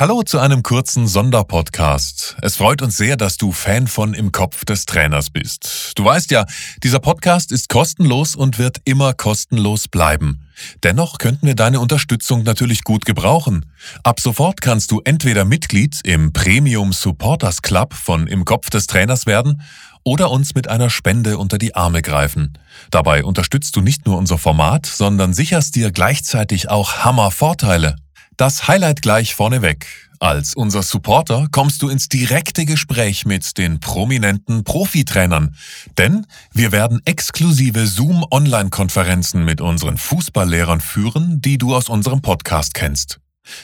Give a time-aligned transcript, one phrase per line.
[0.00, 2.36] Hallo zu einem kurzen Sonderpodcast.
[2.40, 5.94] Es freut uns sehr, dass du Fan von Im Kopf des Trainers bist.
[5.96, 6.46] Du weißt ja,
[6.84, 10.46] dieser Podcast ist kostenlos und wird immer kostenlos bleiben.
[10.84, 13.66] Dennoch könnten wir deine Unterstützung natürlich gut gebrauchen.
[14.04, 19.26] Ab sofort kannst du entweder Mitglied im Premium Supporters Club von Im Kopf des Trainers
[19.26, 19.62] werden
[20.04, 22.56] oder uns mit einer Spende unter die Arme greifen.
[22.92, 27.96] Dabei unterstützt du nicht nur unser Format, sondern sicherst dir gleichzeitig auch Hammervorteile.
[28.38, 29.84] Das Highlight gleich vorneweg.
[30.20, 35.56] Als unser Supporter kommst du ins direkte Gespräch mit den prominenten Profitrainern,
[35.98, 43.18] denn wir werden exklusive Zoom-Online-Konferenzen mit unseren Fußballlehrern führen, die du aus unserem Podcast kennst.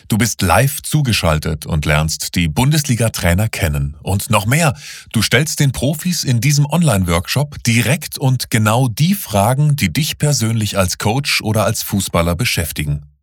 [0.08, 3.96] Du bist live zugeschaltet und lernst die Bundesliga-Trainer kennen.
[4.02, 4.74] Und noch mehr,
[5.12, 10.76] du stellst den Profis in diesem Online-Workshop direkt und genau die Fragen, die dich persönlich
[10.76, 13.13] als Coach oder als Fußballer beschäftigen.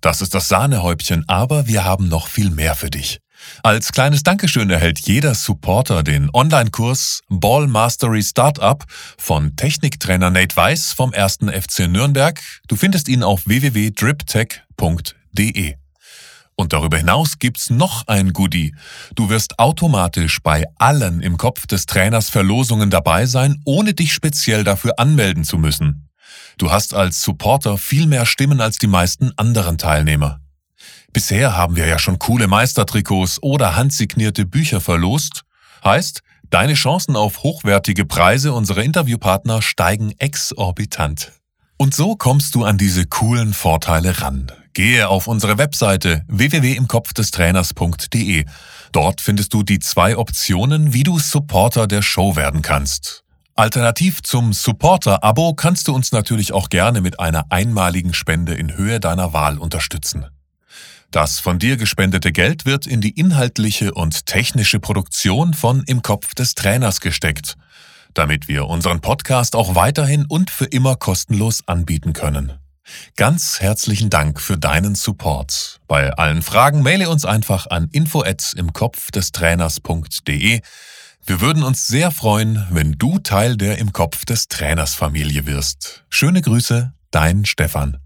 [0.00, 3.20] Das ist das Sahnehäubchen, aber wir haben noch viel mehr für dich.
[3.62, 8.82] Als kleines Dankeschön erhält jeder Supporter den Online-Kurs Ball Mastery Startup
[9.18, 11.40] von Techniktrainer Nate Weiss vom 1.
[11.52, 12.40] FC Nürnberg.
[12.68, 15.74] Du findest ihn auf www.driptech.de.
[16.58, 18.74] Und darüber hinaus gibt's noch ein Goodie.
[19.14, 24.64] Du wirst automatisch bei allen im Kopf des Trainers Verlosungen dabei sein, ohne dich speziell
[24.64, 26.05] dafür anmelden zu müssen.
[26.58, 30.40] Du hast als Supporter viel mehr Stimmen als die meisten anderen Teilnehmer.
[31.12, 35.42] Bisher haben wir ja schon coole Meistertrikots oder handsignierte Bücher verlost.
[35.84, 41.32] Heißt, deine Chancen auf hochwertige Preise unserer Interviewpartner steigen exorbitant.
[41.76, 44.50] Und so kommst du an diese coolen Vorteile ran.
[44.72, 48.46] Gehe auf unsere Webseite www.imkopfdestrainers.de.
[48.92, 53.25] Dort findest du die zwei Optionen, wie du Supporter der Show werden kannst.
[53.58, 59.00] Alternativ zum Supporter-Abo kannst du uns natürlich auch gerne mit einer einmaligen Spende in Höhe
[59.00, 60.26] deiner Wahl unterstützen.
[61.10, 66.34] Das von dir gespendete Geld wird in die inhaltliche und technische Produktion von Im Kopf
[66.34, 67.56] des Trainers gesteckt,
[68.12, 72.52] damit wir unseren Podcast auch weiterhin und für immer kostenlos anbieten können.
[73.16, 75.80] Ganz herzlichen Dank für deinen Support.
[75.88, 78.22] Bei allen Fragen maile uns einfach an info
[81.26, 86.04] wir würden uns sehr freuen, wenn du Teil der im Kopf des Trainers Familie wirst.
[86.08, 87.98] Schöne Grüße, dein Stefan.